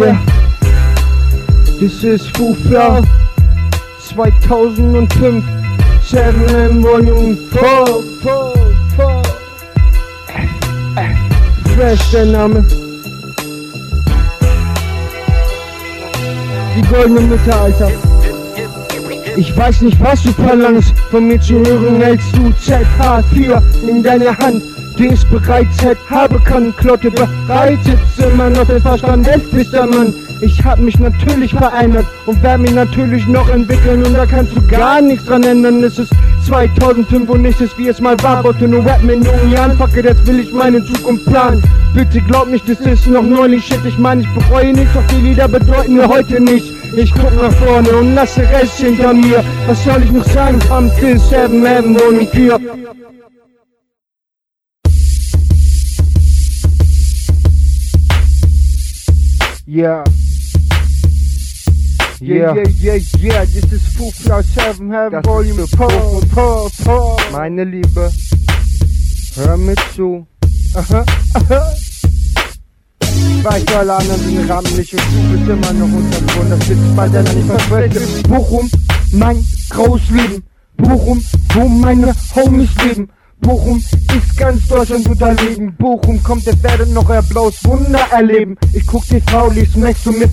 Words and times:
Yeah. 0.00 0.16
This 1.78 2.04
is 2.04 2.26
Fufla 2.28 3.04
2005 4.00 5.44
7 6.02 6.82
Volume 6.82 7.36
4 7.36 7.84
4 8.22 8.54
4 8.96 9.22
Fresh 11.74 12.10
der 12.12 12.24
Name. 12.24 12.64
Die 16.74 16.82
goldene 16.88 17.20
Mitte, 17.20 17.54
Alter. 17.54 17.90
Ich 19.36 19.54
weiß 19.54 19.82
nicht, 19.82 20.00
was 20.00 20.22
du 20.22 20.32
verlangst, 20.32 20.94
von 21.10 21.26
mir 21.26 21.38
zu 21.38 21.56
hören, 21.56 22.00
hältst 22.00 22.34
du 22.34 22.48
ZH4 22.48 23.62
in 23.86 24.02
deiner 24.02 24.34
Hand 24.38 24.62
die 24.98 25.08
es 25.08 25.24
bereits 25.24 25.82
hätte, 25.82 26.00
habe 26.08 26.38
kann, 26.40 26.74
Klotte 26.76 27.10
bereitet, 27.10 27.98
immer 28.18 28.50
noch 28.50 28.66
den 28.66 28.80
Verstand, 28.80 29.26
der 29.26 29.86
Mann. 29.86 30.14
Ich 30.42 30.64
hab 30.64 30.78
mich 30.78 30.98
natürlich 30.98 31.54
verändert 31.54 32.06
und 32.24 32.42
werde 32.42 32.62
mich 32.62 32.72
natürlich 32.72 33.26
noch 33.26 33.48
entwickeln 33.50 34.02
und 34.04 34.14
da 34.14 34.24
kannst 34.24 34.56
du 34.56 34.66
gar 34.68 35.02
nichts 35.02 35.26
dran 35.26 35.42
ändern. 35.42 35.84
Es 35.84 35.98
ist 35.98 36.12
2005 36.46 37.28
und 37.28 37.42
nichts 37.42 37.60
ist 37.60 37.76
wie 37.76 37.88
es 37.88 38.00
mal 38.00 38.16
war, 38.22 38.42
wollte 38.42 38.66
nur 38.66 38.84
Rap 38.84 39.02
mit 39.02 39.22
jungen 39.22 39.52
Jahren, 39.52 39.76
fuck 39.76 39.94
it, 39.96 40.06
jetzt 40.06 40.26
will 40.26 40.40
ich 40.40 40.52
meine 40.52 40.82
Zukunft 40.84 41.26
planen. 41.26 41.62
Bitte 41.94 42.22
glaub 42.22 42.48
nicht, 42.48 42.66
das 42.66 42.80
ist 42.80 43.06
noch 43.06 43.22
neulich 43.22 43.66
Shit, 43.66 43.80
ich 43.86 43.98
meine, 43.98 44.22
ich 44.22 44.28
bereue 44.34 44.72
nichts, 44.72 44.94
doch 44.94 45.06
die 45.08 45.20
Lieder 45.20 45.46
bedeuten 45.46 45.96
mir 45.96 46.08
heute 46.08 46.40
nichts. 46.40 46.70
Ich 46.96 47.12
guck 47.12 47.34
nach 47.40 47.52
vorne 47.52 47.90
und 47.90 48.14
lasse 48.14 48.40
Rest 48.40 48.78
hinter 48.78 49.12
mir. 49.12 49.44
Was 49.66 49.84
soll 49.84 50.02
ich 50.02 50.10
noch 50.10 50.24
sagen? 50.24 50.58
Am 50.70 50.90
Till 50.98 51.18
7 51.18 51.64
Heaven 51.64 51.94
Volume 51.94 52.26
4. 52.26 52.58
Yeah. 59.72 60.02
Yeah, 62.20 62.54
yeah, 62.54 62.64
yeah, 62.80 62.98
yeah, 63.20 63.44
this 63.44 63.72
is 63.72 63.96
Full 63.96 64.10
Flow 64.10 64.42
7 64.42 64.90
Heaven 64.90 65.22
Volume 65.22 65.64
4, 65.64 65.88
4, 66.34 66.68
4. 66.70 67.16
Meine 67.30 67.62
Liebe, 67.62 68.10
hör 69.36 69.56
mir 69.56 69.76
zu. 69.94 70.26
Aha, 70.74 71.04
aha. 71.34 71.72
Weiß, 73.44 73.64
alle 73.76 73.94
anderen 73.94 74.20
sind 74.20 74.50
ramlich 74.50 74.92
und 74.92 75.02
du 75.12 75.38
bist 75.38 75.48
immer 75.48 75.72
noch 75.72 75.96
unter 75.96 76.20
Grund. 76.32 76.50
Das 76.50 76.68
wird 76.68 76.96
bald 76.96 77.14
einer 77.14 77.32
nicht 77.32 77.46
versprechen. 77.46 78.22
Bochum, 78.28 78.68
mein 79.12 79.46
Großleben. 79.68 80.42
Bochum, 80.78 81.24
wo 81.54 81.68
meine 81.68 82.12
Homies 82.34 82.70
leben. 82.84 83.08
Bochum 83.40 83.78
ist 83.78 84.36
ganz 84.36 84.68
Deutschland 84.68 85.08
unterlegen. 85.08 85.74
Bochum 85.76 86.22
kommt, 86.22 86.46
es 86.46 86.62
werdet 86.62 86.90
noch 86.90 87.08
euer 87.08 87.22
blaues 87.22 87.64
Wunder 87.64 88.00
erleben. 88.10 88.56
Ich 88.72 88.86
guck 88.86 89.06
TV, 89.06 89.50
lies 89.50 89.76
Max 89.76 90.06
und 90.06 90.18
mir. 90.18 90.28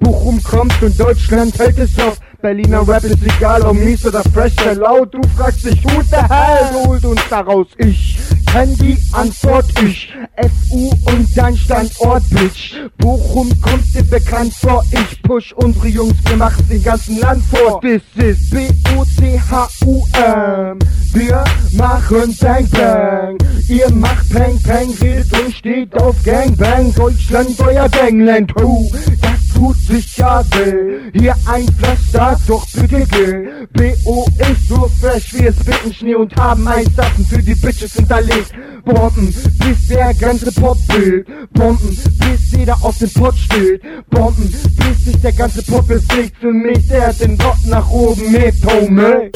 Bochum 0.00 0.42
kommt 0.42 0.82
und 0.82 0.98
Deutschland 0.98 1.58
hält 1.58 1.78
es 1.78 1.98
auf. 1.98 2.18
Berliner 2.40 2.86
Rap 2.88 3.04
ist 3.04 3.22
egal, 3.22 3.62
ob 3.62 3.76
mies 3.76 4.04
oder 4.04 4.22
fresh 4.34 4.54
oder 4.62 4.74
laut. 4.74 5.14
Du 5.14 5.20
fragst 5.36 5.64
dich, 5.64 5.84
who 5.84 6.02
the 6.10 6.16
hell 6.16 6.86
holt 6.86 7.04
uns 7.04 7.20
daraus? 7.30 7.68
Ich 7.78 8.18
kenn 8.50 8.74
die 8.78 8.98
Antwort, 9.12 9.66
ich. 9.80 10.12
FU 10.42 10.90
und 11.06 11.28
dein 11.36 11.56
Standort, 11.56 12.22
Bitch. 12.30 12.74
Bochum 12.98 13.48
kommt 13.60 13.94
dir 13.94 14.02
bekannt 14.04 14.52
vor. 14.54 14.84
Ich 14.90 15.22
push 15.22 15.52
unsere 15.52 15.88
Jungs, 15.88 16.14
wir 16.24 16.36
machen 16.36 16.68
den 16.68 16.82
ganzen 16.82 17.18
Land 17.18 17.42
vor. 17.44 17.80
This 17.80 18.02
is 18.16 18.50
B-O-C-H-U-M. 18.50 18.78
Wir 21.14 21.44
machen 21.72 22.36
Bang 22.40 22.68
Bang. 22.70 23.38
Ihr 23.68 23.90
macht 23.92 24.28
Peng 24.30 24.58
Peng, 24.62 24.90
redet 25.00 25.32
und 25.38 25.54
steht 25.54 25.94
auf 26.00 26.16
Gang 26.24 26.56
Bang. 26.56 26.94
Deutschland, 26.94 27.58
euer 27.60 27.88
Gangland. 27.88 28.52
Das 29.20 29.31
tut 29.62 29.76
sich 29.76 30.16
ja 30.16 30.42
weh. 30.50 31.10
Hier 31.12 31.36
ein 31.46 31.66
Pflaster, 31.68 32.36
doch 32.48 32.66
bitte. 32.72 33.68
BO 33.72 34.26
ist 34.38 34.68
so 34.68 34.90
fresh, 35.00 35.34
wir 35.34 35.52
spitten 35.52 35.94
Schnee 35.94 36.14
und 36.16 36.34
haben 36.36 36.66
Eissachen 36.66 37.24
für 37.24 37.42
die 37.42 37.54
Bitches 37.54 37.94
hinterlegt. 37.94 38.52
Bomben, 38.84 39.32
bis 39.58 39.86
der 39.88 40.14
ganze 40.14 40.50
Pop 40.52 40.78
will. 40.88 41.24
Bomben, 41.52 41.96
bis 42.18 42.58
jeder 42.58 42.76
auf 42.82 42.98
dem 42.98 43.10
Pott 43.10 43.36
steht. 43.36 43.82
Bomben, 44.10 44.50
bis 44.50 45.04
sich 45.04 45.20
der 45.20 45.32
ganze 45.32 45.62
Pop 45.62 45.86
bewegt. 45.86 46.36
Für 46.40 46.52
mich, 46.52 46.88
der 46.88 47.12
den 47.12 47.40
Rock 47.40 47.58
nach 47.66 47.88
oben 47.90 48.32
mit, 48.32 48.54
Homie. 48.66 49.30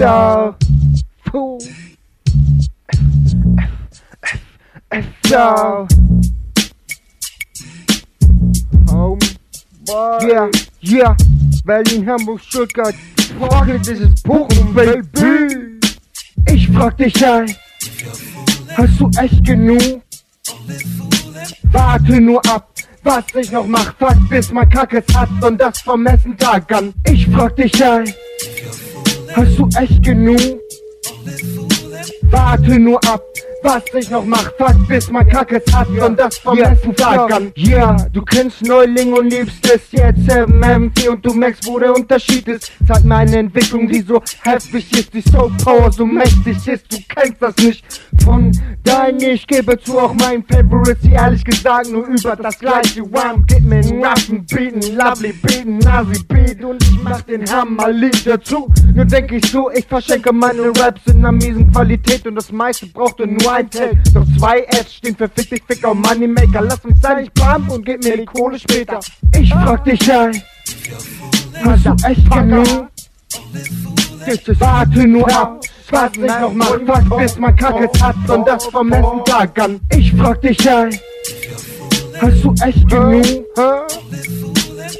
Ja. 0.00 0.56
Puh. 1.26 1.58
Ja. 5.28 5.86
Home. 8.90 9.18
Yeah, 10.22 10.50
yeah. 10.80 11.14
Berlin, 11.66 12.06
Hamburg, 12.06 12.40
Stuttgart. 12.40 12.94
Frage, 13.38 13.78
das 13.78 13.88
ist 13.88 14.22
Bochum, 14.24 14.72
Baby. 14.72 15.78
Ich 16.46 16.70
frag 16.70 16.96
dich 16.96 17.22
ein. 17.22 17.54
Hast 18.78 19.00
du 19.00 19.10
echt 19.20 19.44
genug? 19.44 20.00
Warte 21.64 22.20
nur 22.22 22.40
ab, 22.46 22.70
was 23.02 23.24
ich 23.34 23.52
noch 23.52 23.66
mach, 23.66 23.94
fuck 23.98 24.16
bis 24.30 24.50
man 24.50 24.66
Kackes 24.70 25.04
hat 25.14 25.28
und 25.42 25.60
das 25.60 25.78
vom 25.80 26.02
Messen 26.04 26.38
Tag 26.38 26.72
an. 26.72 26.94
Ich 27.04 27.26
frag 27.28 27.54
dich 27.56 27.84
ein, 27.84 28.10
hast 29.34 29.58
du 29.58 29.68
echt 29.78 30.02
genug? 30.02 30.40
Warte 32.30 32.78
nur 32.78 32.98
ab, 33.06 33.22
was 33.62 33.82
ich 33.94 34.10
noch 34.10 34.24
mach, 34.24 34.52
fuck 34.56 34.88
bis 34.88 35.10
man 35.10 35.26
Kackes 35.28 35.62
hat 35.72 35.88
und 35.88 36.18
das 36.18 36.38
vom 36.38 36.56
yeah, 36.56 36.74
Tag 36.96 37.32
an. 37.32 37.52
Yeah, 37.56 37.96
du 38.12 38.22
kennst 38.22 38.62
Neuling 38.62 39.12
und 39.12 39.30
liebst 39.30 39.68
es 39.70 39.92
jetzt 39.92 40.20
7M4 40.20 41.08
und 41.10 41.26
du 41.26 41.34
merkst, 41.34 41.66
wo 41.66 41.78
der 41.78 41.94
Unterschied 41.94 42.48
ist. 42.48 42.72
Zeig 42.86 43.04
mir 43.04 43.16
eine 43.16 43.38
Entwicklung, 43.38 43.88
die 43.88 44.00
so 44.00 44.22
heftig 44.42 44.92
ist, 44.92 45.12
die 45.12 45.22
Soul 45.22 45.50
Power 45.62 45.92
so 45.92 46.06
mächtig 46.06 46.66
ist, 46.66 46.92
du 46.92 46.98
kennst 47.08 47.42
das 47.42 47.56
nicht. 47.56 47.84
Von 48.24 48.52
dein, 48.84 49.20
ich 49.20 49.46
gebe 49.46 49.78
zu, 49.78 49.98
auch 49.98 50.14
mein 50.14 50.44
Favorite, 50.44 50.98
sie 51.02 51.12
ehrlich 51.12 51.44
gesagt 51.44 51.90
nur 51.90 52.06
über 52.06 52.36
das 52.36 52.58
gleiche 52.58 53.02
Rhyme. 53.02 53.44
Gib 53.46 53.64
mir 53.64 53.76
einen 53.76 54.04
Rappen, 54.04 54.46
Beaten, 54.46 54.96
Lovely 54.96 55.32
Beaten, 55.32 55.78
Nazi 55.78 56.22
Beat 56.28 56.64
und 56.64 56.82
ich 56.82 57.02
mach 57.02 57.20
den 57.22 57.50
Hammer-Lied 57.50 58.26
dazu. 58.26 58.68
Nur 59.00 59.06
denk 59.06 59.32
ich 59.32 59.50
so, 59.50 59.70
ich 59.70 59.86
verschenke 59.86 60.30
meine 60.30 60.60
Raps 60.76 61.00
in 61.06 61.20
einer 61.20 61.32
miesen 61.32 61.72
Qualität 61.72 62.26
und 62.26 62.34
das 62.34 62.52
meiste 62.52 62.84
brauchte 62.84 63.26
nur 63.26 63.50
ein 63.50 63.70
Take. 63.70 63.96
Doch 64.12 64.26
zwei 64.38 64.60
S 64.64 64.92
stehen 64.92 65.16
für 65.16 65.26
Fick 65.26 65.48
dich, 65.48 65.62
Fick 65.66 65.82
auf 65.86 65.94
Moneymaker. 65.94 66.60
Lass 66.60 66.84
mich 66.84 67.00
sein, 67.00 67.24
ich 67.24 67.32
pump 67.32 67.70
und 67.70 67.86
gib 67.86 68.04
mir 68.04 68.18
die 68.18 68.26
Kohle 68.26 68.58
später. 68.58 69.00
Ich 69.40 69.48
frag 69.54 69.84
dich 69.84 70.12
ein, 70.12 70.42
hast 71.64 71.86
du 71.86 71.96
echt 72.06 72.30
genug? 72.30 72.88
Warte 74.58 75.06
nur 75.06 75.32
ab, 75.34 75.60
was 75.90 76.12
ich 76.12 76.20
noch 76.20 76.52
mach, 76.52 76.66
fuck 76.68 77.18
bis 77.18 77.38
man 77.38 77.56
Kackes 77.56 78.02
hat 78.02 78.16
und 78.28 78.46
das 78.46 78.66
vom 78.66 78.92
ersten 78.92 79.24
Tag 79.24 79.58
an. 79.58 79.80
Ich 79.96 80.12
frag 80.12 80.42
dich 80.42 80.68
ein, 80.68 80.90
hast 82.20 82.44
du 82.44 82.54
echt 82.62 82.86
genug? 82.86 83.24